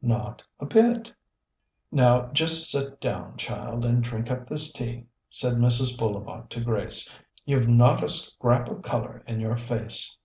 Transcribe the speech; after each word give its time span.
Not 0.00 0.44
a 0.60 0.64
bit." 0.64 1.12
"Now, 1.90 2.30
just 2.30 2.70
sit 2.70 3.00
down, 3.00 3.36
child, 3.36 3.84
and 3.84 4.00
drink 4.00 4.30
up 4.30 4.48
this 4.48 4.72
tea," 4.72 5.06
said 5.28 5.54
Mrs. 5.54 5.98
Bullivant 5.98 6.50
to 6.50 6.60
Grace. 6.60 7.12
"You've 7.44 7.66
not 7.66 8.04
a 8.04 8.08
scrap 8.08 8.68
of 8.68 8.82
colour 8.82 9.24
in 9.26 9.40
your 9.40 9.56
face." 9.56 10.16